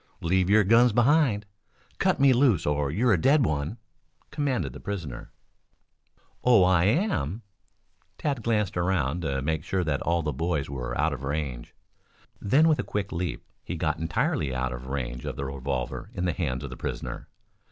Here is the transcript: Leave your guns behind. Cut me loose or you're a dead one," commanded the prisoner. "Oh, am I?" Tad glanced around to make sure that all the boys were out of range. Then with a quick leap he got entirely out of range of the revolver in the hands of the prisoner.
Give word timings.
Leave 0.21 0.49
your 0.49 0.63
guns 0.63 0.91
behind. 0.91 1.45
Cut 1.99 2.19
me 2.19 2.33
loose 2.33 2.65
or 2.65 2.89
you're 2.89 3.13
a 3.13 3.21
dead 3.21 3.45
one," 3.45 3.77
commanded 4.31 4.73
the 4.73 4.79
prisoner. 4.79 5.31
"Oh, 6.43 6.67
am 6.67 7.21
I?" 7.21 7.39
Tad 8.19 8.41
glanced 8.41 8.75
around 8.77 9.21
to 9.21 9.43
make 9.43 9.63
sure 9.63 9.83
that 9.83 10.01
all 10.01 10.23
the 10.23 10.33
boys 10.33 10.67
were 10.71 10.99
out 10.99 11.13
of 11.13 11.21
range. 11.21 11.75
Then 12.41 12.67
with 12.67 12.79
a 12.79 12.83
quick 12.83 13.11
leap 13.11 13.45
he 13.63 13.75
got 13.75 13.99
entirely 13.99 14.55
out 14.55 14.73
of 14.73 14.87
range 14.87 15.23
of 15.23 15.35
the 15.35 15.45
revolver 15.45 16.09
in 16.15 16.25
the 16.25 16.33
hands 16.33 16.63
of 16.63 16.71
the 16.71 16.77
prisoner. 16.77 17.27